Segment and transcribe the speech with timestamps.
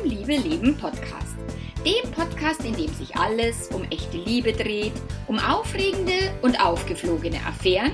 [0.00, 1.36] zum Liebe Leben Podcast.
[1.84, 4.92] Dem Podcast, in dem sich alles um echte Liebe dreht,
[5.26, 6.12] um aufregende
[6.42, 7.92] und aufgeflogene Affären,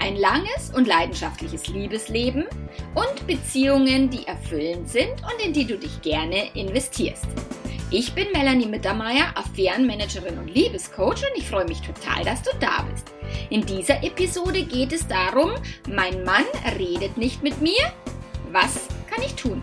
[0.00, 2.46] ein langes und leidenschaftliches Liebesleben
[2.94, 7.26] und Beziehungen, die erfüllend sind und in die du dich gerne investierst.
[7.90, 12.82] Ich bin Melanie Mittermeier, Affärenmanagerin und Liebescoach und ich freue mich total, dass du da
[12.90, 13.12] bist.
[13.50, 15.52] In dieser Episode geht es darum,
[15.88, 16.44] mein Mann
[16.78, 17.92] redet nicht mit mir.
[18.52, 19.62] Was kann ich tun?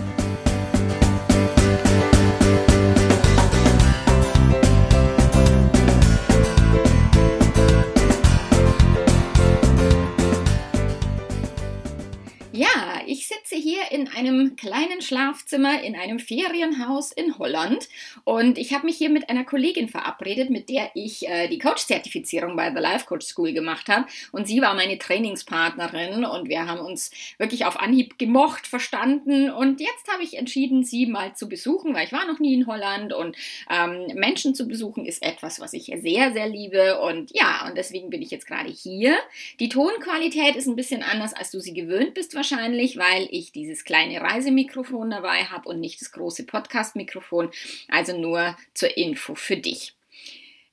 [14.21, 17.89] Einem kleinen Schlafzimmer in einem Ferienhaus in Holland.
[18.23, 22.55] Und ich habe mich hier mit einer Kollegin verabredet, mit der ich äh, die Coach-Zertifizierung
[22.55, 24.05] bei The Life Coach School gemacht habe.
[24.31, 26.25] Und sie war meine Trainingspartnerin.
[26.25, 29.49] Und wir haben uns wirklich auf Anhieb gemocht, verstanden.
[29.49, 32.67] Und jetzt habe ich entschieden, sie mal zu besuchen, weil ich war noch nie in
[32.67, 33.13] Holland.
[33.13, 33.35] Und
[33.69, 37.01] ähm, Menschen zu besuchen ist etwas, was ich sehr, sehr liebe.
[37.01, 39.17] Und ja, und deswegen bin ich jetzt gerade hier.
[39.59, 43.83] Die Tonqualität ist ein bisschen anders, als du sie gewöhnt bist wahrscheinlich, weil ich dieses
[43.83, 47.51] kleine Reisemikrofon dabei habe und nicht das große Podcast-Mikrofon.
[47.87, 49.95] Also nur zur Info für dich.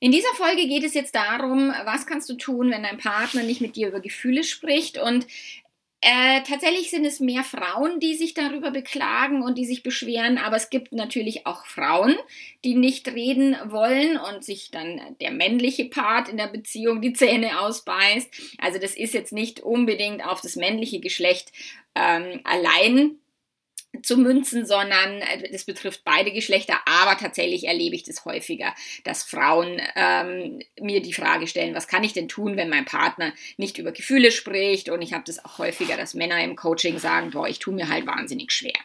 [0.01, 3.59] In dieser Folge geht es jetzt darum, was kannst du tun, wenn dein Partner nicht
[3.59, 5.27] mit dir über Gefühle spricht und
[6.01, 10.55] äh, tatsächlich sind es mehr Frauen, die sich darüber beklagen und die sich beschweren, aber
[10.55, 12.15] es gibt natürlich auch Frauen,
[12.63, 17.59] die nicht reden wollen und sich dann der männliche Part in der Beziehung die Zähne
[17.59, 18.29] ausbeißt.
[18.59, 21.51] Also das ist jetzt nicht unbedingt auf das männliche Geschlecht
[21.95, 23.17] ähm, allein
[24.03, 28.73] zu münzen, sondern äh, das betrifft beide Geschlechter, aber tatsächlich erlebe ich das häufiger,
[29.03, 33.33] dass Frauen ähm, mir die Frage stellen, was kann ich denn tun, wenn mein Partner
[33.57, 37.31] nicht über Gefühle spricht und ich habe das auch häufiger, dass Männer im Coaching sagen,
[37.31, 38.77] boah, ich tue mir halt wahnsinnig schwer.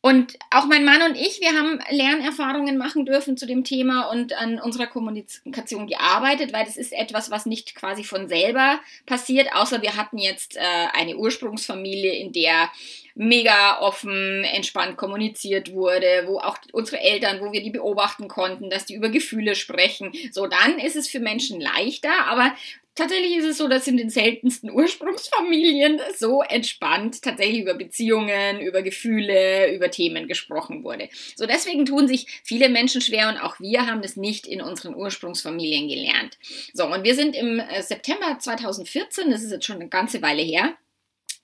[0.00, 4.34] Und auch mein Mann und ich, wir haben Lernerfahrungen machen dürfen zu dem Thema und
[4.34, 9.82] an unserer Kommunikation gearbeitet, weil das ist etwas, was nicht quasi von selber passiert, außer
[9.82, 10.60] wir hatten jetzt äh,
[10.92, 12.70] eine Ursprungsfamilie, in der
[13.16, 18.84] mega offen, entspannt kommuniziert wurde, wo auch unsere Eltern, wo wir die beobachten konnten, dass
[18.84, 20.12] die über Gefühle sprechen.
[20.30, 22.54] So, dann ist es für Menschen leichter, aber
[22.96, 28.80] Tatsächlich ist es so, dass in den seltensten Ursprungsfamilien so entspannt tatsächlich über Beziehungen, über
[28.80, 31.10] Gefühle, über Themen gesprochen wurde.
[31.36, 34.94] So deswegen tun sich viele Menschen schwer und auch wir haben das nicht in unseren
[34.94, 36.38] Ursprungsfamilien gelernt.
[36.72, 40.40] So und wir sind im äh, September 2014, das ist jetzt schon eine ganze Weile
[40.40, 40.74] her,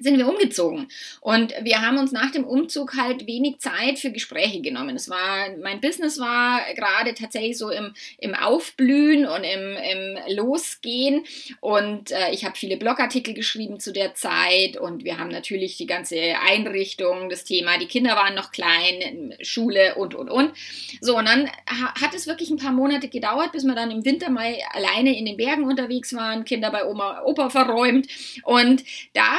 [0.02, 0.88] sind wir umgezogen.
[1.20, 4.96] Und wir haben uns nach dem Umzug halt wenig Zeit für Gespräche genommen.
[4.96, 11.24] Es war, mein Business war gerade tatsächlich so im, im Aufblühen und im, im Losgehen.
[11.60, 15.86] Und äh, ich habe viele Blogartikel geschrieben zu der Zeit und wir haben natürlich die
[15.86, 20.52] ganze Einrichtung, das Thema, die Kinder waren noch klein, Schule und, und, und.
[21.00, 24.30] So, und dann hat es wirklich ein paar Monate gedauert, bis wir dann im Winter
[24.30, 28.08] mal alleine in den Bergen unterwegs waren, Kinder bei Oma, Opa verräumt.
[28.44, 29.38] Und da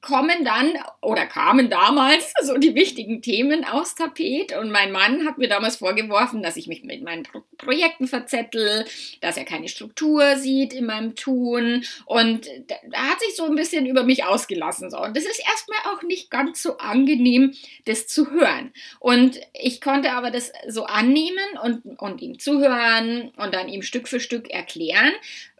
[0.00, 4.56] kommen dann oder kamen damals so die wichtigen Themen aufs Tapet.
[4.56, 8.84] Und mein Mann hat mir damals vorgeworfen, dass ich mich mit meinen Pro Projekten verzettel,
[9.20, 11.84] dass er keine Struktur sieht in meinem Tun.
[12.06, 14.98] Und da hat sich so ein bisschen über mich ausgelassen so.
[15.02, 17.54] Und das ist erstmal auch nicht ganz so angenehm
[17.84, 18.72] das zu hören.
[19.00, 24.06] Und ich konnte aber das so annehmen und und ihm zuhören und dann ihm Stück
[24.06, 25.12] für Stück erklären,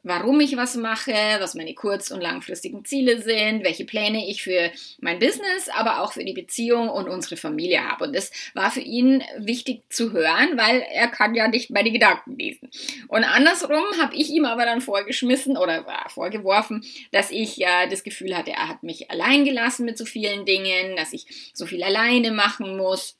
[0.03, 4.71] warum ich was mache, was meine kurz- und langfristigen Ziele sind, welche Pläne ich für
[5.01, 8.05] mein Business, aber auch für die Beziehung und unsere Familie habe.
[8.05, 12.37] Und das war für ihn wichtig zu hören, weil er kann ja nicht meine Gedanken
[12.39, 12.71] lesen.
[13.09, 18.37] Und andersrum habe ich ihm aber dann vorgeschmissen oder vorgeworfen, dass ich ja das Gefühl
[18.37, 22.31] hatte, er hat mich allein gelassen mit so vielen Dingen, dass ich so viel alleine
[22.31, 23.18] machen muss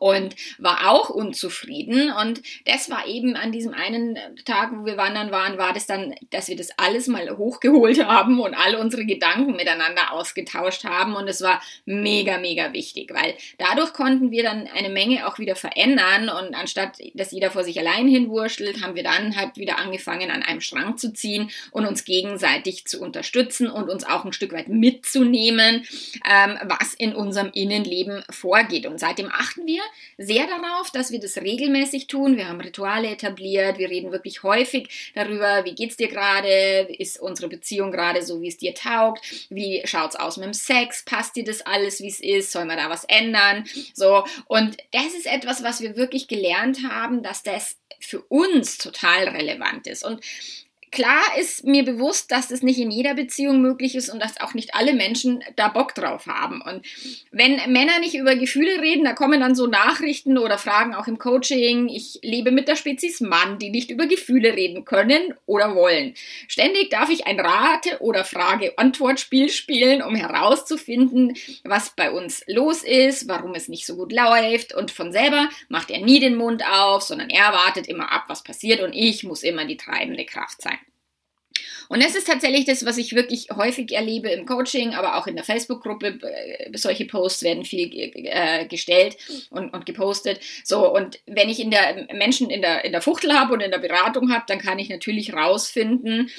[0.00, 2.10] und war auch unzufrieden.
[2.10, 6.14] Und das war eben an diesem einen Tag, wo wir wandern waren, war das dann,
[6.30, 11.14] dass wir das alles mal hochgeholt haben und all unsere Gedanken miteinander ausgetauscht haben.
[11.14, 15.54] Und es war mega, mega wichtig, weil dadurch konnten wir dann eine Menge auch wieder
[15.54, 16.28] verändern.
[16.28, 20.42] Und anstatt, dass jeder vor sich allein hinwurschtelt, haben wir dann halt wieder angefangen, an
[20.42, 24.68] einem Strang zu ziehen und uns gegenseitig zu unterstützen und uns auch ein Stück weit
[24.68, 25.84] mitzunehmen,
[26.28, 28.86] ähm, was in unserem Innenleben vorgeht.
[28.86, 29.83] Und seitdem achten wir
[30.18, 32.36] sehr darauf, dass wir das regelmäßig tun.
[32.36, 37.48] Wir haben Rituale etabliert, wir reden wirklich häufig darüber, wie geht's dir gerade, ist unsere
[37.48, 41.44] Beziehung gerade so, wie es dir taugt, wie schaut's aus mit dem Sex, passt dir
[41.44, 43.64] das alles, wie es ist, sollen wir da was ändern?
[43.94, 49.28] So, und das ist etwas, was wir wirklich gelernt haben, dass das für uns total
[49.28, 50.04] relevant ist.
[50.04, 50.20] Und
[50.94, 54.54] klar ist mir bewusst, dass das nicht in jeder Beziehung möglich ist und dass auch
[54.54, 56.62] nicht alle Menschen da Bock drauf haben.
[56.62, 56.86] Und
[57.32, 61.18] wenn Männer nicht über Gefühle reden, da kommen dann so Nachrichten oder Fragen auch im
[61.18, 61.88] Coaching.
[61.88, 66.14] Ich lebe mit der Spezies Mann, die nicht über Gefühle reden können oder wollen.
[66.48, 73.28] Ständig darf ich ein Rate- oder Frage-Antwort-Spiel spielen, um herauszufinden, was bei uns los ist,
[73.28, 74.72] warum es nicht so gut läuft.
[74.72, 78.44] Und von selber macht er nie den Mund auf, sondern er wartet immer ab, was
[78.44, 80.78] passiert und ich muss immer die treibende Kraft sein.
[81.88, 85.36] Und das ist tatsächlich das, was ich wirklich häufig erlebe im Coaching, aber auch in
[85.36, 86.18] der Facebook-Gruppe.
[86.22, 89.16] Äh, solche Posts werden viel äh, gestellt
[89.50, 90.40] und, und gepostet.
[90.64, 93.70] So, und wenn ich in der Menschen in der, in der Fuchtel habe und in
[93.70, 96.30] der Beratung habe, dann kann ich natürlich rausfinden,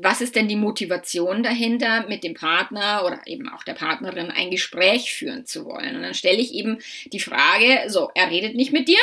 [0.00, 4.50] was ist denn die Motivation dahinter, mit dem Partner oder eben auch der Partnerin ein
[4.50, 5.96] Gespräch führen zu wollen.
[5.96, 6.78] Und dann stelle ich eben
[7.12, 8.98] die Frage, so, er redet nicht mit dir.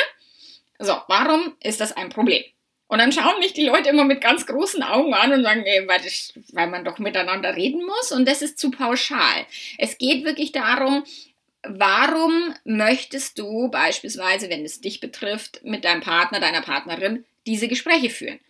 [0.78, 2.42] So, warum ist das ein Problem?
[2.92, 5.88] Und dann schauen mich die Leute immer mit ganz großen Augen an und sagen, ey,
[5.88, 9.46] weil, das, weil man doch miteinander reden muss und das ist zu pauschal.
[9.78, 11.02] Es geht wirklich darum,
[11.62, 18.10] warum möchtest du beispielsweise, wenn es dich betrifft, mit deinem Partner, deiner Partnerin diese Gespräche
[18.10, 18.40] führen?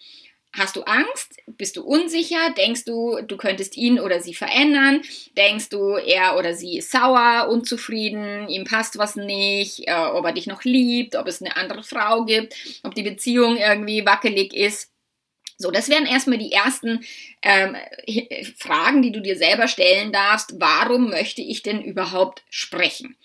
[0.55, 1.37] Hast du Angst?
[1.47, 2.51] Bist du unsicher?
[2.57, 5.01] Denkst du, du könntest ihn oder sie verändern?
[5.35, 10.33] Denkst du, er oder sie ist sauer, unzufrieden, ihm passt was nicht, äh, ob er
[10.33, 14.91] dich noch liebt, ob es eine andere Frau gibt, ob die Beziehung irgendwie wackelig ist?
[15.57, 17.05] So, das wären erstmal die ersten
[17.43, 17.77] ähm,
[18.59, 20.55] Fragen, die du dir selber stellen darfst.
[20.59, 23.17] Warum möchte ich denn überhaupt sprechen?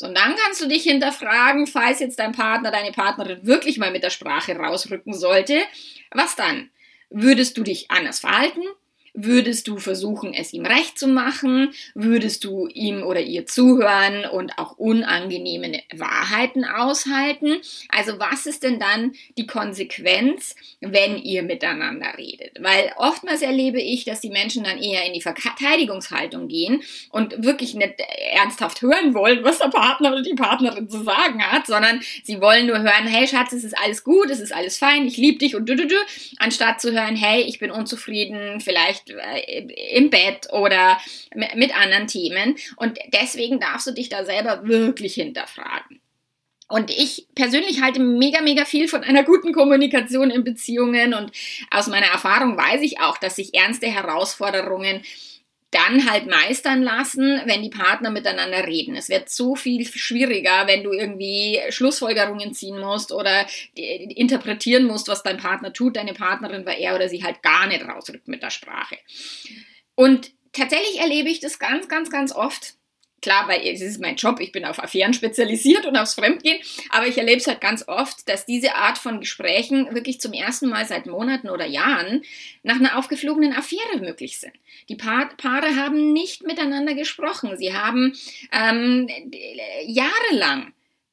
[0.00, 3.90] So, und dann kannst du dich hinterfragen, falls jetzt dein Partner, deine Partnerin wirklich mal
[3.90, 5.60] mit der Sprache rausrücken sollte,
[6.10, 6.70] was dann?
[7.10, 8.62] Würdest du dich anders verhalten?
[9.24, 11.72] Würdest du versuchen, es ihm recht zu machen?
[11.94, 17.56] Würdest du ihm oder ihr zuhören und auch unangenehme Wahrheiten aushalten?
[17.88, 22.58] Also was ist denn dann die Konsequenz, wenn ihr miteinander redet?
[22.60, 27.74] Weil oftmals erlebe ich, dass die Menschen dann eher in die Verteidigungshaltung gehen und wirklich
[27.74, 27.94] nicht
[28.32, 32.66] ernsthaft hören wollen, was der Partner oder die Partnerin zu sagen hat, sondern sie wollen
[32.66, 35.54] nur hören, hey Schatz, es ist alles gut, es ist alles fein, ich liebe dich
[35.54, 35.96] und du, du, du,
[36.38, 39.09] anstatt zu hören, hey, ich bin unzufrieden, vielleicht
[39.92, 41.00] im Bett oder
[41.34, 42.56] mit anderen Themen.
[42.76, 46.00] Und deswegen darfst du dich da selber wirklich hinterfragen.
[46.70, 51.32] Und ich persönlich halte mega, mega viel von einer guten Kommunikation in Beziehungen und
[51.72, 55.02] aus meiner Erfahrung weiß ich auch, dass sich ernste Herausforderungen
[55.70, 58.96] dann halt meistern lassen, wenn die Partner miteinander reden.
[58.96, 65.22] Es wird so viel schwieriger, wenn du irgendwie Schlussfolgerungen ziehen musst oder interpretieren musst, was
[65.22, 68.50] dein Partner tut, deine Partnerin, weil er oder sie halt gar nicht rausrückt mit der
[68.50, 68.98] Sprache.
[69.94, 72.74] Und tatsächlich erlebe ich das ganz, ganz, ganz oft,
[73.20, 77.06] klar, weil es ist mein Job, ich bin auf Affären spezialisiert und aufs Fremdgehen, aber
[77.06, 80.86] ich erlebe es halt ganz oft, dass diese Art von Gesprächen wirklich zum ersten Mal
[80.86, 82.22] seit Monaten oder Jahren
[82.62, 84.54] nach einer aufgeflogenen Affäre möglich sind.
[84.88, 88.16] Die pa Paare haben nicht miteinander gesprochen, sie haben
[88.52, 89.08] ähm,
[89.86, 90.72] jahrelang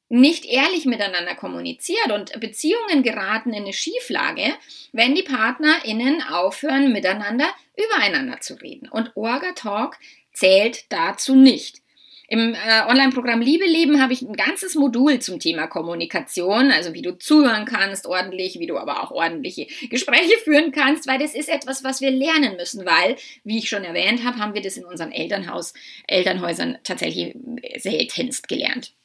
[0.10, 4.54] nicht ehrlich miteinander kommuniziert und Beziehungen geraten in eine Schieflage,
[4.94, 8.88] wenn die PartnerInnen aufhören, miteinander übereinander zu reden.
[8.90, 9.98] Und Orga Talk
[10.34, 11.82] zählt dazu nicht.
[12.30, 17.02] Im äh, Online-Programm Liebe leben habe ich ein ganzes Modul zum Thema Kommunikation, also wie
[17.02, 21.48] du zuhören kannst ordentlich, wie du aber auch ordentliche Gespräche führen kannst, weil das ist
[21.48, 23.16] etwas, was wir lernen müssen, weil,
[23.46, 25.74] wie ich schon erwähnt habe, haben wir das in unseren Elternhaus,
[26.06, 27.34] Elternhäusern tatsächlich
[27.78, 28.97] seltenst gelernt.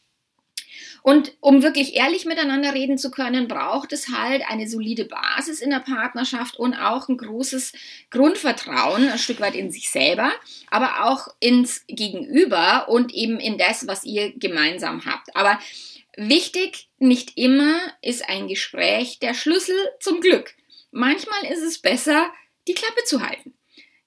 [1.02, 5.70] Und um wirklich ehrlich miteinander reden zu können, braucht es halt eine solide Basis in
[5.70, 7.72] der Partnerschaft und auch ein großes
[8.10, 10.32] Grundvertrauen, ein Stück weit in sich selber,
[10.70, 15.34] aber auch ins Gegenüber und eben in das, was ihr gemeinsam habt.
[15.34, 15.58] Aber
[16.16, 20.54] wichtig, nicht immer ist ein Gespräch der Schlüssel zum Glück.
[20.92, 22.30] Manchmal ist es besser,
[22.68, 23.54] die Klappe zu halten.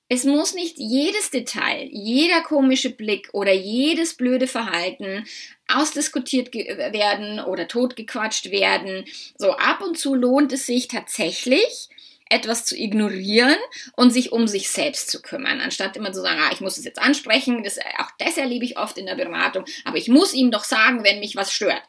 [0.07, 5.25] Es muss nicht jedes Detail, jeder komische Blick oder jedes blöde Verhalten
[5.67, 9.05] ausdiskutiert werden oder totgequatscht werden.
[9.35, 11.89] So ab und zu lohnt es sich tatsächlich,
[12.29, 13.57] etwas zu ignorieren
[13.95, 16.85] und sich um sich selbst zu kümmern, anstatt immer zu sagen, ah, ich muss es
[16.85, 20.49] jetzt ansprechen, das, auch das erlebe ich oft in der Beratung, aber ich muss ihm
[20.49, 21.83] doch sagen, wenn mich was stört.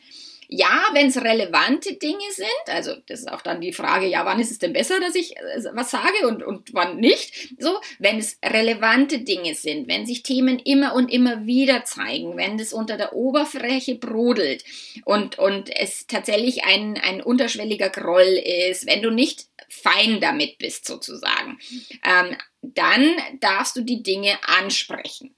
[0.48, 4.40] Ja, wenn es relevante Dinge sind, also das ist auch dann die Frage, ja, wann
[4.40, 7.50] ist es denn besser, dass ich äh, was sage und, und wann nicht?
[7.58, 12.58] So, wenn es relevante Dinge sind, wenn sich Themen immer und immer wieder zeigen, wenn
[12.58, 14.64] es unter der Oberfläche brodelt
[15.04, 20.86] und, und es tatsächlich ein, ein unterschwelliger Groll ist, wenn du nicht fein damit bist
[20.86, 21.58] sozusagen,
[22.04, 25.35] ähm, dann darfst du die Dinge ansprechen.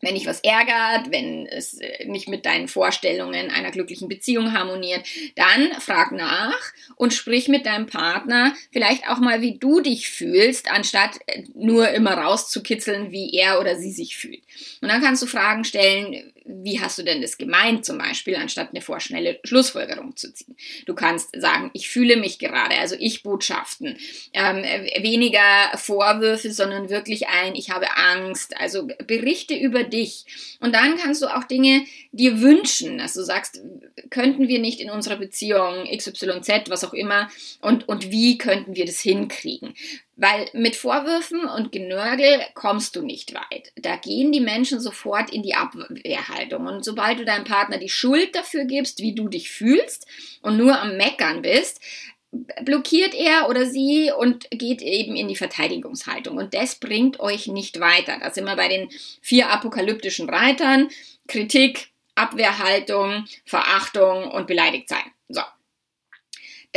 [0.00, 5.06] Wenn dich was ärgert, wenn es äh, nicht mit deinen Vorstellungen einer glücklichen Beziehung harmoniert,
[5.36, 6.58] dann frag nach
[6.96, 11.90] und sprich mit deinem Partner vielleicht auch mal, wie du dich fühlst, anstatt äh, nur
[11.90, 14.42] immer rauszukitzeln, wie er oder sie sich fühlt.
[14.80, 18.70] Und dann kannst du Fragen stellen, wie hast du denn das gemeint zum Beispiel, anstatt
[18.70, 20.56] eine vorschnelle Schlussfolgerung zu ziehen.
[20.86, 23.96] Du kannst sagen, ich fühle mich gerade, also ich Botschaften,
[24.32, 24.62] ähm,
[25.02, 25.40] weniger
[25.76, 30.24] Vorwürfe, sondern wirklich ein, ich habe Angst, also berichte über dich.
[30.60, 33.60] Und dann kannst du auch Dinge dir wünschen, dass du sagst,
[34.10, 37.28] könnten wir nicht in unserer Beziehung XYZ, was auch immer,
[37.60, 39.74] und, und wie könnten wir das hinkriegen?
[40.18, 43.72] Weil mit Vorwürfen und Genörgel kommst du nicht weit.
[43.76, 46.66] Da gehen die Menschen sofort in die Abwehrhaltung.
[46.66, 50.06] Und sobald du deinem Partner die Schuld dafür gibst, wie du dich fühlst
[50.40, 51.82] und nur am Meckern bist,
[52.62, 56.36] blockiert er oder sie und geht eben in die Verteidigungshaltung.
[56.36, 58.18] Und das bringt euch nicht weiter.
[58.20, 58.88] Da sind wir bei den
[59.20, 60.88] vier apokalyptischen Reitern.
[61.28, 65.04] Kritik, Abwehrhaltung, Verachtung und beleidigt sein.
[65.28, 65.42] So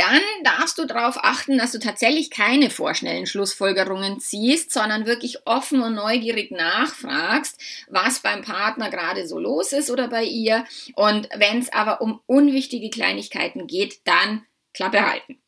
[0.00, 5.82] dann darfst du darauf achten, dass du tatsächlich keine vorschnellen Schlussfolgerungen ziehst, sondern wirklich offen
[5.82, 10.64] und neugierig nachfragst, was beim Partner gerade so los ist oder bei ihr.
[10.94, 15.39] Und wenn es aber um unwichtige Kleinigkeiten geht, dann Klappe halten.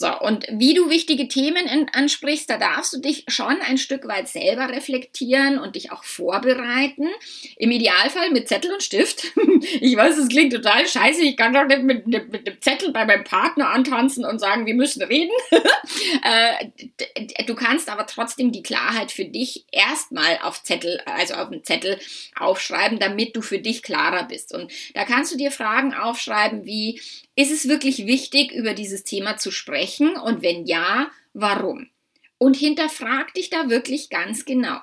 [0.00, 4.28] So, und wie du wichtige Themen ansprichst, da darfst du dich schon ein Stück weit
[4.28, 7.06] selber reflektieren und dich auch vorbereiten.
[7.58, 9.24] Im Idealfall mit Zettel und Stift.
[9.82, 11.22] ich weiß, es klingt total scheiße.
[11.22, 14.64] Ich kann doch nicht mit, mit, mit einem Zettel bei meinem Partner antanzen und sagen,
[14.64, 15.32] wir müssen reden.
[16.22, 21.64] Äh, du kannst aber trotzdem die Klarheit für dich erstmal auf Zettel, also auf einen
[21.64, 21.98] Zettel
[22.36, 24.54] aufschreiben, damit du für dich klarer bist.
[24.54, 27.00] Und da kannst du dir Fragen aufschreiben wie,
[27.40, 30.16] ist es wirklich wichtig, über dieses Thema zu sprechen?
[30.16, 31.88] Und wenn ja, warum?
[32.38, 34.78] Und hinterfrag dich da wirklich ganz genau.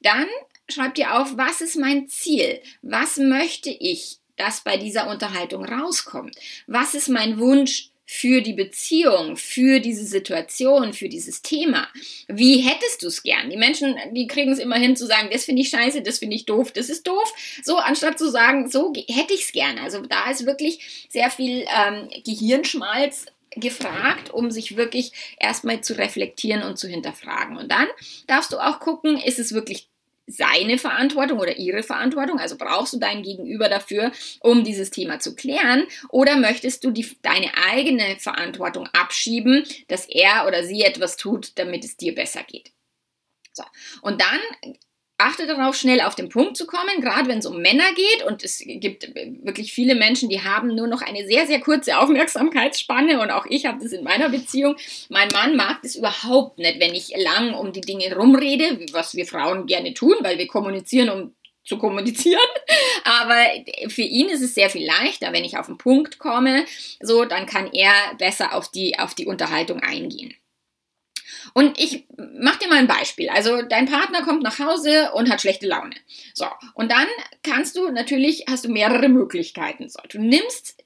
[0.00, 0.26] Dann
[0.68, 2.60] schreib dir auf, was ist mein Ziel?
[2.82, 6.36] Was möchte ich, dass bei dieser Unterhaltung rauskommt?
[6.66, 11.88] Was ist mein Wunsch für die Beziehung, für diese Situation, für dieses Thema.
[12.26, 13.50] Wie hättest du es gern?
[13.50, 16.34] Die Menschen, die kriegen es immer hin zu sagen, das finde ich scheiße, das finde
[16.34, 17.34] ich doof, das ist doof.
[17.62, 19.82] So, anstatt zu sagen, so hätte ich es gerne.
[19.82, 26.62] Also da ist wirklich sehr viel ähm, Gehirnschmalz gefragt, um sich wirklich erstmal zu reflektieren
[26.62, 27.58] und zu hinterfragen.
[27.58, 27.88] Und dann
[28.26, 29.90] darfst du auch gucken, ist es wirklich
[30.28, 32.38] seine Verantwortung oder ihre Verantwortung?
[32.38, 35.86] Also brauchst du dein Gegenüber dafür, um dieses Thema zu klären?
[36.10, 41.84] Oder möchtest du die, deine eigene Verantwortung abschieben, dass er oder sie etwas tut, damit
[41.84, 42.72] es dir besser geht?
[43.52, 43.64] So.
[44.02, 44.76] Und dann
[45.18, 48.24] achte darauf, schnell auf den Punkt zu kommen, gerade wenn es um Männer geht.
[48.26, 53.20] Und es gibt wirklich viele Menschen, die haben nur noch eine sehr, sehr kurze Aufmerksamkeitsspanne.
[53.20, 54.76] Und auch ich habe das in meiner Beziehung.
[55.08, 59.26] Mein Mann mag das überhaupt nicht, wenn ich lang um die Dinge rumrede, was wir
[59.26, 61.34] Frauen gerne tun, weil wir kommunizieren, um
[61.64, 62.40] zu kommunizieren.
[63.04, 63.44] Aber
[63.88, 66.64] für ihn ist es sehr viel leichter, wenn ich auf den Punkt komme.
[67.00, 70.34] So, dann kann er besser auf die, auf die Unterhaltung eingehen.
[71.54, 73.28] Und ich mach dir mal ein Beispiel.
[73.28, 75.94] Also dein Partner kommt nach Hause und hat schlechte Laune.
[76.34, 77.06] So, und dann
[77.42, 79.88] kannst du natürlich, hast du mehrere Möglichkeiten.
[79.88, 80.82] So, du nimmst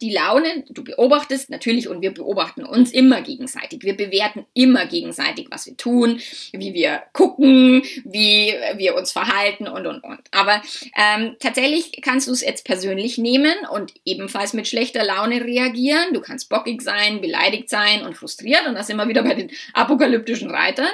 [0.00, 3.82] die Laune, du beobachtest natürlich und wir beobachten uns immer gegenseitig.
[3.82, 6.20] Wir bewerten immer gegenseitig, was wir tun,
[6.52, 10.20] wie wir gucken, wie wir uns verhalten und und und.
[10.30, 10.62] Aber
[10.96, 16.12] ähm, tatsächlich kannst du es jetzt persönlich nehmen und ebenfalls mit schlechter Laune reagieren.
[16.12, 20.50] Du kannst bockig sein, beleidigt sein und frustriert und das immer wieder bei den apokalyptischen
[20.50, 20.86] Reitern.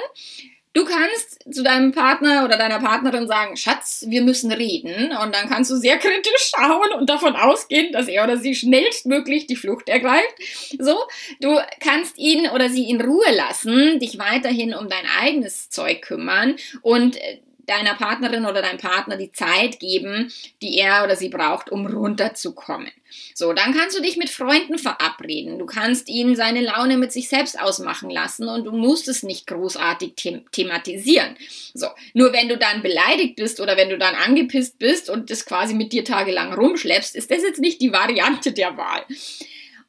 [0.75, 5.15] Du kannst zu deinem Partner oder deiner Partnerin sagen, Schatz, wir müssen reden.
[5.23, 9.47] Und dann kannst du sehr kritisch schauen und davon ausgehen, dass er oder sie schnellstmöglich
[9.47, 10.35] die Flucht ergreift.
[10.77, 10.97] So,
[11.39, 16.57] du kannst ihn oder sie in Ruhe lassen, dich weiterhin um dein eigenes Zeug kümmern
[16.81, 20.31] und äh, deiner Partnerin oder deinem Partner die Zeit geben,
[20.61, 22.91] die er oder sie braucht, um runterzukommen.
[23.33, 25.59] So, dann kannst du dich mit Freunden verabreden.
[25.59, 29.47] Du kannst ihn seine Laune mit sich selbst ausmachen lassen und du musst es nicht
[29.47, 31.35] großartig them thematisieren.
[31.73, 35.45] So, nur wenn du dann beleidigt bist oder wenn du dann angepisst bist und das
[35.45, 39.05] quasi mit dir tagelang rumschleppst, ist das jetzt nicht die Variante der Wahl.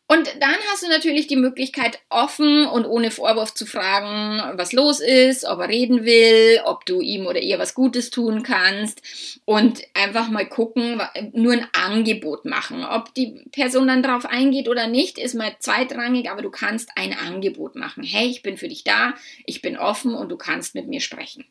[0.09, 5.01] Und dann hast du natürlich die Möglichkeit, offen und ohne Vorwurf zu fragen, was los
[5.01, 9.03] ist, ob er reden will, ob du ihm oder ihr was Gutes tun kannst
[9.45, 12.85] und einfach mal gucken, nur ein Angebot machen.
[12.85, 17.13] Ob die Person dann drauf eingeht oder nicht, ist mal zweitrangig, aber du kannst ein
[17.13, 18.05] Angebot machen.
[18.05, 21.45] Hey, ich bin für dich da, ich bin offen und du kannst mit mir sprechen.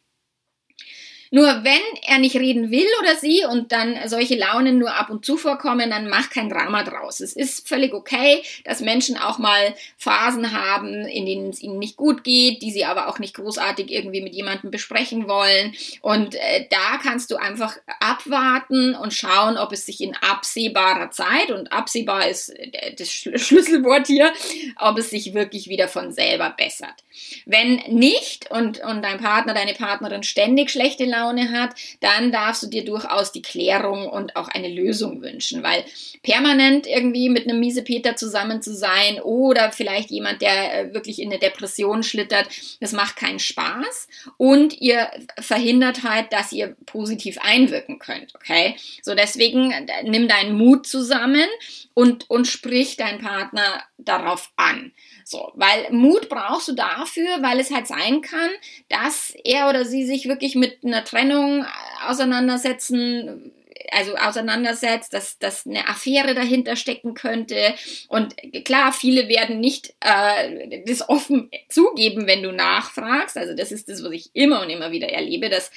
[1.32, 5.26] Nur wenn er nicht reden will oder sie und dann solche Launen nur ab und
[5.26, 7.20] zu vorkommen, dann mach kein Drama draus.
[7.20, 11.98] Es ist völlig okay, dass Menschen auch mal Phasen haben, in denen es ihnen nicht
[11.98, 15.74] gut geht, die sie aber auch nicht großartig irgendwie mit jemandem besprechen wollen.
[16.02, 21.52] Und äh, da kannst du einfach abwarten und schauen, ob es sich in absehbarer Zeit,
[21.52, 24.34] und absehbar ist äh, das Schlüsselwort hier,
[24.80, 27.04] ob es sich wirklich wieder von selber bessert.
[27.46, 32.68] Wenn nicht und, und dein Partner, deine Partnerin ständig schlechte Laune hat, dann darfst du
[32.68, 35.84] dir durchaus die Klärung und auch eine Lösung wünschen, weil
[36.24, 41.30] permanent irgendwie mit einem Miesepeter zusammen zu sein oder vielleicht jemand, der äh, wirklich in
[41.30, 42.48] eine Depression schlittert,
[42.80, 44.08] das macht keinen Spaß
[44.38, 48.76] und ihr verhindert halt, dass ihr positiv einwirken könnt, okay?
[49.02, 51.48] So deswegen äh, nimm deinen Mut zusammen
[51.94, 54.92] und, und sprich deinen Partner darauf an.
[55.28, 58.52] So, weil Mut brauchst du dafür, weil es halt sein kann,
[58.90, 61.66] dass er oder sie sich wirklich mit einer Trennung
[62.08, 63.52] auseinandersetzen
[63.92, 67.76] also auseinandersetzt, dass, dass eine Affäre dahinter stecken könnte.
[68.08, 73.38] Und klar, viele werden nicht äh, das offen zugeben, wenn du nachfragst.
[73.38, 75.72] Also das ist das, was ich immer und immer wieder erlebe, dass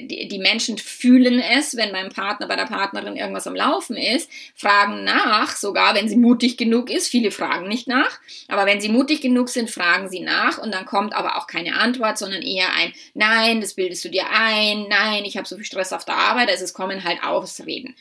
[0.00, 4.30] die, die Menschen fühlen es, wenn beim Partner, bei der Partnerin irgendwas am Laufen ist,
[4.54, 7.08] fragen nach, sogar wenn sie mutig genug ist.
[7.08, 8.18] Viele fragen nicht nach,
[8.48, 11.78] aber wenn sie mutig genug sind, fragen sie nach und dann kommt aber auch keine
[11.78, 15.64] Antwort, sondern eher ein Nein, das bildest du dir ein, nein, ich habe so viel
[15.64, 17.94] Stress auf der Arbeit, also es kommen halt Ausreden.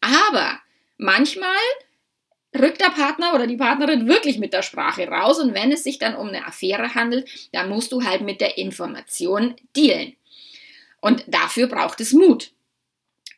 [0.00, 0.58] Aber
[0.98, 1.48] manchmal
[2.58, 5.98] rückt der Partner oder die Partnerin wirklich mit der Sprache raus und wenn es sich
[5.98, 10.17] dann um eine Affäre handelt, dann musst du halt mit der Information dealen.
[11.00, 12.52] Und dafür braucht es Mut.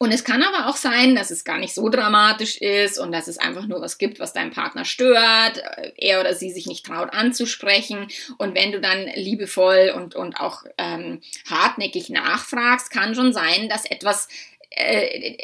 [0.03, 3.29] Und es kann aber auch sein, dass es gar nicht so dramatisch ist und dass
[3.29, 6.87] es einfach nur was gibt, was deinen Partner stört, äh, er oder sie sich nicht
[6.87, 8.09] traut anzusprechen.
[8.39, 13.85] Und wenn du dann liebevoll und, und auch ähm, hartnäckig nachfragst, kann schon sein, dass
[13.85, 14.29] etwas
[14.71, 15.37] äh,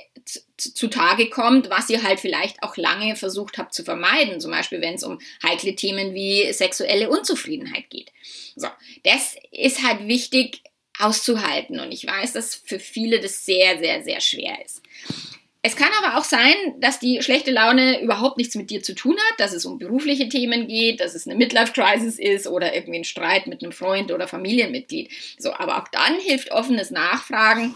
[0.57, 4.41] zutage kommt, was ihr halt vielleicht auch lange versucht habt zu vermeiden.
[4.41, 8.11] Zum Beispiel, wenn es um heikle Themen wie sexuelle Unzufriedenheit geht.
[8.55, 8.69] So,
[9.05, 10.63] das ist halt wichtig,
[10.99, 11.81] auszuhalten.
[11.81, 14.83] Und ich weiß, dass für viele das sehr, sehr, sehr schwer ist.
[15.63, 19.17] Es kann aber auch sein, dass die schlechte Laune überhaupt nichts mit dir zu tun
[19.17, 23.05] hat, dass es um berufliche Themen geht, dass es eine Midlife-Crisis ist oder irgendwie ein
[23.05, 25.11] Streit mit einem Freund oder Familienmitglied.
[25.39, 27.75] So, aber auch dann hilft offenes Nachfragen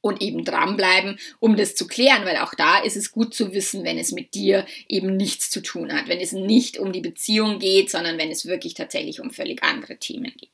[0.00, 3.82] und eben dranbleiben, um das zu klären, weil auch da ist es gut zu wissen,
[3.82, 7.58] wenn es mit dir eben nichts zu tun hat, wenn es nicht um die Beziehung
[7.58, 10.50] geht, sondern wenn es wirklich tatsächlich um völlig andere Themen geht.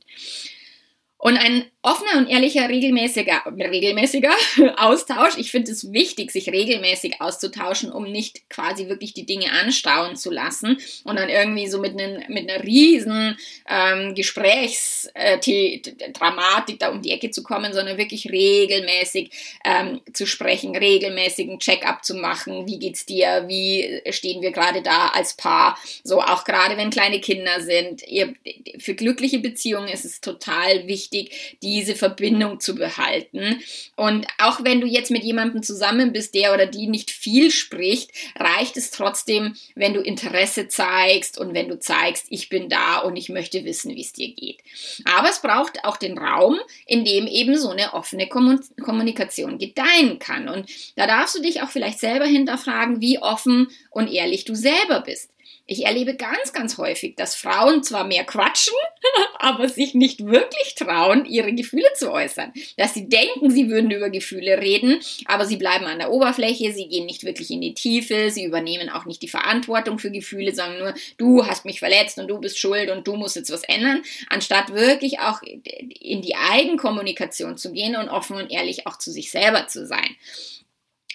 [1.18, 4.34] Und ein offener und ehrlicher, regelmäßiger, regelmäßiger
[4.76, 5.38] Austausch.
[5.38, 10.32] Ich finde es wichtig, sich regelmäßig auszutauschen, um nicht quasi wirklich die Dinge anstauen zu
[10.32, 13.36] lassen und dann irgendwie so mit, einen, mit einer riesen
[13.68, 19.30] ähm, Gesprächsdramatik äh, da um die Ecke zu kommen, sondern wirklich regelmäßig
[19.64, 22.66] ähm, zu sprechen, regelmäßigen Check-up zu machen.
[22.66, 23.44] Wie geht's dir?
[23.46, 25.78] Wie stehen wir gerade da als Paar?
[26.02, 28.02] So auch gerade wenn kleine Kinder sind.
[28.08, 28.34] Ihr,
[28.78, 33.60] für glückliche Beziehungen ist es total wichtig, die diese Verbindung zu behalten.
[33.96, 38.12] Und auch wenn du jetzt mit jemandem zusammen bist, der oder die nicht viel spricht,
[38.34, 43.16] reicht es trotzdem, wenn du Interesse zeigst und wenn du zeigst, ich bin da und
[43.16, 44.60] ich möchte wissen, wie es dir geht.
[45.04, 50.48] Aber es braucht auch den Raum, in dem eben so eine offene Kommunikation gedeihen kann.
[50.48, 55.00] Und da darfst du dich auch vielleicht selber hinterfragen, wie offen und ehrlich du selber
[55.00, 55.30] bist.
[55.68, 58.76] Ich erlebe ganz, ganz häufig, dass Frauen zwar mehr quatschen,
[59.40, 62.52] aber sich nicht wirklich trauen, ihre Gefühle zu äußern.
[62.76, 66.86] Dass sie denken, sie würden über Gefühle reden, aber sie bleiben an der Oberfläche, sie
[66.86, 70.78] gehen nicht wirklich in die Tiefe, sie übernehmen auch nicht die Verantwortung für Gefühle, sagen
[70.78, 74.04] nur, du hast mich verletzt und du bist schuld und du musst jetzt was ändern,
[74.28, 79.32] anstatt wirklich auch in die Eigenkommunikation zu gehen und offen und ehrlich auch zu sich
[79.32, 80.16] selber zu sein.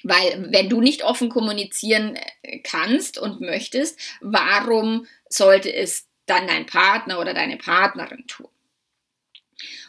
[0.03, 6.65] Weil wenn du nicht offen kommunizieren äh, kannst und möchtest, warum sollte es dann dein
[6.65, 8.47] Partner oder deine Partnerin tun?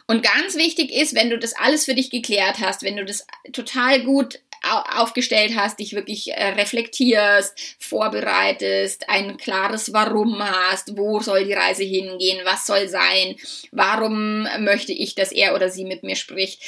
[0.05, 3.25] Und ganz wichtig ist, wenn du das alles für dich geklärt hast, wenn du das
[3.51, 11.45] total gut aufgestellt hast, dich wirklich äh, reflektierst, vorbereitest, ein klares Warum hast, wo soll
[11.45, 13.35] die Reise hingehen, was soll sein,
[13.71, 16.61] warum möchte ich, dass er oder sie mit mir spricht,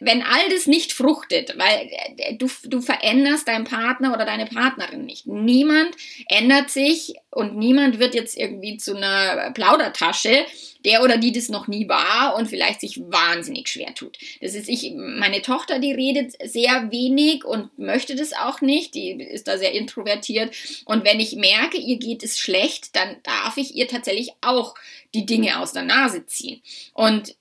[0.00, 1.88] wenn all das nicht fruchtet, weil
[2.18, 5.26] äh, du, du veränderst deinen Partner oder deine Partnerin nicht.
[5.26, 5.90] Niemand
[6.28, 10.44] ändert sich und niemand wird jetzt irgendwie zu einer Plaudertasche,
[10.84, 14.18] der oder die das noch nie war und vielleicht sich wahnsinnig schwer tut.
[14.40, 19.12] Das ist ich, meine Tochter, die redet sehr wenig und möchte das auch nicht, die
[19.12, 20.54] ist da sehr introvertiert.
[20.84, 24.74] Und wenn ich merke, ihr geht es schlecht, dann darf ich ihr tatsächlich auch
[25.14, 26.62] die Dinge aus der Nase ziehen.
[26.92, 27.34] Und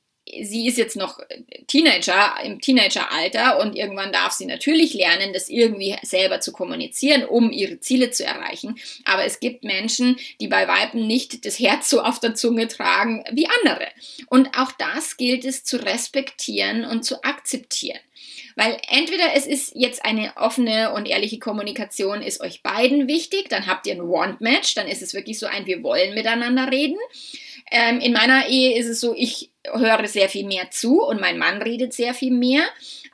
[0.44, 1.20] sie ist jetzt noch
[1.68, 7.52] Teenager, im Teenageralter und irgendwann darf sie natürlich lernen, das irgendwie selber zu kommunizieren, um
[7.52, 8.80] ihre Ziele zu erreichen.
[9.06, 13.24] Aber es gibt Menschen, die bei Weiben nicht das Herz so auf der Zunge tragen
[13.32, 13.88] wie andere.
[14.28, 18.00] Und auch das gilt es zu respektieren und zu akzeptieren.
[18.56, 23.68] Weil entweder es ist jetzt eine offene und ehrliche Kommunikation, ist euch beiden wichtig, dann
[23.68, 26.98] habt ihr ein Want-Match, dann ist es wirklich so ein, wir wollen miteinander reden.
[27.72, 31.38] Ähm, in meiner Ehe ist es so, ich höre sehr viel mehr zu und mein
[31.38, 32.64] Mann redet sehr viel mehr,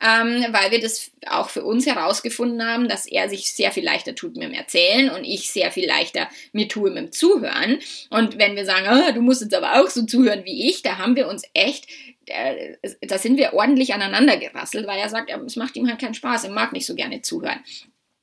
[0.01, 4.15] ähm, weil wir das auch für uns herausgefunden haben, dass er sich sehr viel leichter
[4.15, 7.79] tut mit dem Erzählen und ich sehr viel leichter mir tue mit dem Zuhören.
[8.09, 10.97] Und wenn wir sagen, ah, du musst jetzt aber auch so zuhören wie ich, da
[10.97, 11.87] haben wir uns echt
[12.27, 16.13] äh, da sind wir ordentlich aneinander gerasselt, weil er sagt, es macht ihm halt keinen
[16.13, 17.59] Spaß, er mag nicht so gerne zuhören.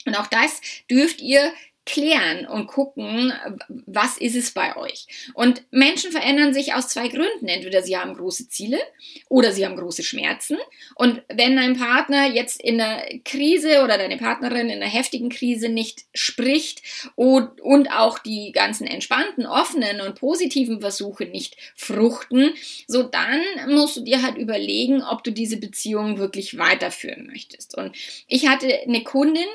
[0.07, 1.53] Und auch das dürft ihr
[1.85, 3.33] klären und gucken,
[3.69, 5.07] was ist es bei euch.
[5.35, 7.49] Und Menschen verändern sich aus zwei Gründen.
[7.49, 8.79] Entweder sie haben große Ziele
[9.29, 10.59] oder sie haben große Schmerzen.
[10.95, 15.69] Und wenn dein Partner jetzt in einer Krise oder deine Partnerin in einer heftigen Krise
[15.69, 16.83] nicht spricht
[17.17, 22.55] und, und auch die ganzen entspannten, offenen und positiven Versuche nicht fruchten,
[22.87, 27.77] so dann musst du dir halt überlegen, ob du diese Beziehung wirklich weiterführen möchtest.
[27.77, 27.97] Und
[28.29, 29.49] ich hatte eine Kundin,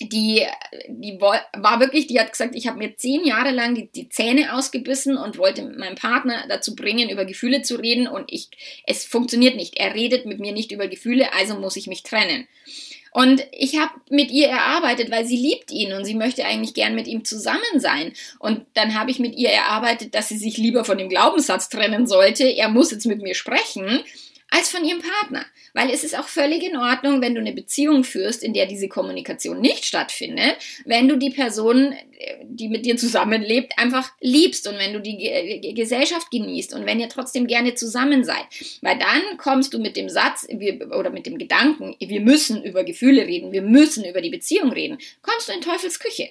[0.00, 0.46] die,
[0.88, 4.54] die war wirklich, die hat gesagt, ich habe mir zehn Jahre lang die, die, Zähne
[4.54, 8.48] ausgebissen und wollte meinen Partner dazu bringen, über Gefühle zu reden und ich,
[8.86, 9.76] es funktioniert nicht.
[9.76, 12.46] Er redet mit mir nicht über Gefühle, also muss ich mich trennen.
[13.12, 16.94] Und ich habe mit ihr erarbeitet, weil sie liebt ihn und sie möchte eigentlich gern
[16.94, 18.14] mit ihm zusammen sein.
[18.38, 22.06] Und dann habe ich mit ihr erarbeitet, dass sie sich lieber von dem Glaubenssatz trennen
[22.06, 22.44] sollte.
[22.44, 24.02] Er muss jetzt mit mir sprechen
[24.52, 25.44] als von ihrem Partner.
[25.72, 28.88] Weil es ist auch völlig in Ordnung, wenn du eine Beziehung führst, in der diese
[28.88, 31.94] Kommunikation nicht stattfindet, wenn du die Person,
[32.44, 37.08] die mit dir zusammenlebt, einfach liebst und wenn du die Gesellschaft genießt und wenn ihr
[37.08, 38.44] trotzdem gerne zusammen seid.
[38.82, 42.84] Weil dann kommst du mit dem Satz wir, oder mit dem Gedanken, wir müssen über
[42.84, 46.30] Gefühle reden, wir müssen über die Beziehung reden, kommst du in Teufels Küche.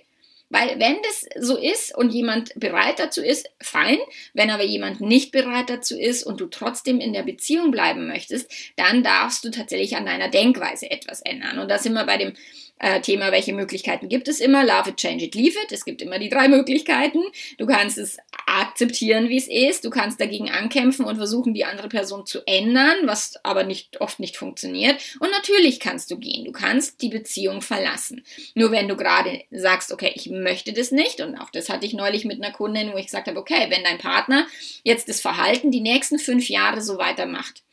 [0.51, 3.97] Weil wenn das so ist und jemand bereit dazu ist, fein.
[4.33, 8.51] Wenn aber jemand nicht bereit dazu ist und du trotzdem in der Beziehung bleiben möchtest,
[8.75, 11.57] dann darfst du tatsächlich an deiner Denkweise etwas ändern.
[11.59, 12.33] Und da sind wir bei dem
[12.79, 14.65] äh, Thema, welche Möglichkeiten gibt es immer?
[14.65, 15.71] Love it, change it, leave it.
[15.71, 17.23] Es gibt immer die drei Möglichkeiten.
[17.57, 18.17] Du kannst es
[18.51, 19.85] akzeptieren, wie es ist.
[19.85, 24.19] Du kannst dagegen ankämpfen und versuchen, die andere Person zu ändern, was aber nicht, oft
[24.19, 25.01] nicht funktioniert.
[25.19, 26.45] Und natürlich kannst du gehen.
[26.45, 28.23] Du kannst die Beziehung verlassen.
[28.53, 31.93] Nur wenn du gerade sagst, okay, ich möchte das nicht, und auch das hatte ich
[31.93, 34.45] neulich mit einer Kundin, wo ich gesagt habe, okay, wenn dein Partner
[34.83, 37.63] jetzt das Verhalten die nächsten fünf Jahre so weitermacht,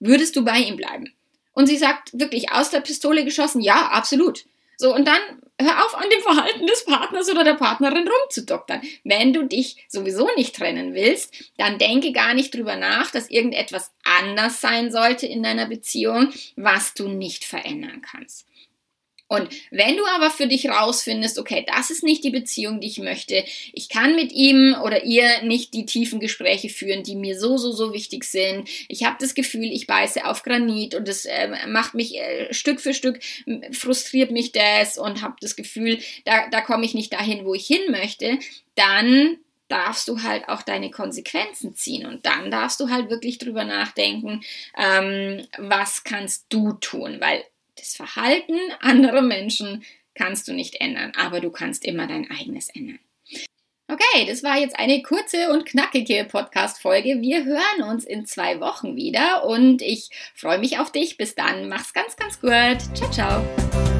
[0.00, 1.12] würdest du bei ihm bleiben?
[1.52, 4.44] Und sie sagt wirklich aus der Pistole geschossen, ja, absolut.
[4.76, 5.20] So, und dann
[5.60, 8.82] hör auf, an dem Verhalten des Partners oder der Partnerin rumzudoktern.
[9.04, 13.92] Wenn du dich sowieso nicht trennen willst, dann denke gar nicht drüber nach, dass irgendetwas
[14.04, 18.46] anders sein sollte in deiner Beziehung, was du nicht verändern kannst.
[19.34, 22.98] Und wenn du aber für dich rausfindest, okay, das ist nicht die Beziehung, die ich
[22.98, 27.56] möchte, ich kann mit ihm oder ihr nicht die tiefen Gespräche führen, die mir so,
[27.56, 28.68] so, so wichtig sind.
[28.88, 32.80] Ich habe das Gefühl, ich beiße auf Granit und es äh, macht mich äh, Stück
[32.80, 33.20] für Stück,
[33.72, 37.66] frustriert mich das und habe das Gefühl, da, da komme ich nicht dahin, wo ich
[37.66, 38.38] hin möchte,
[38.74, 43.64] dann darfst du halt auch deine Konsequenzen ziehen und dann darfst du halt wirklich drüber
[43.64, 44.42] nachdenken,
[44.76, 47.44] ähm, was kannst du tun, weil
[47.76, 49.84] das Verhalten anderer Menschen
[50.14, 53.00] kannst du nicht ändern, aber du kannst immer dein eigenes ändern.
[53.86, 57.20] Okay, das war jetzt eine kurze und knackige Podcast-Folge.
[57.20, 61.18] Wir hören uns in zwei Wochen wieder und ich freue mich auf dich.
[61.18, 62.78] Bis dann, mach's ganz, ganz gut.
[62.96, 63.93] Ciao, ciao.